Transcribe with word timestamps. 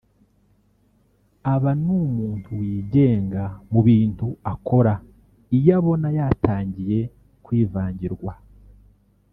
Aba 1.53 1.71
ni 1.83 1.91
umuntu 2.05 2.47
wigenga 2.59 3.43
mu 3.71 3.81
bintu 3.87 4.27
akora 4.53 4.93
iyo 5.57 5.71
abona 5.79 6.07
yatangiye 6.17 6.99
kuvangirwa 7.43 8.33